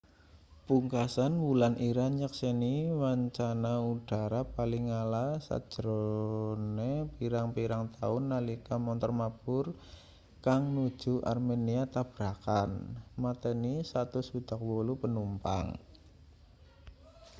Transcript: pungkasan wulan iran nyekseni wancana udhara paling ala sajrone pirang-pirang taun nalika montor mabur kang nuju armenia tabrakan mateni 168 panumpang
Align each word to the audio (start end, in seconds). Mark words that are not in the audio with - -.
pungkasan 0.67 1.33
wulan 1.45 1.73
iran 1.89 2.11
nyekseni 2.19 2.75
wancana 3.01 3.73
udhara 3.93 4.41
paling 4.55 4.85
ala 5.01 5.27
sajrone 5.47 6.91
pirang-pirang 7.17 7.85
taun 7.97 8.23
nalika 8.31 8.75
montor 8.85 9.11
mabur 9.21 9.65
kang 10.45 10.61
nuju 10.75 11.13
armenia 11.31 11.83
tabrakan 11.95 12.69
mateni 13.23 13.73
168 13.91 15.01
panumpang 15.01 15.67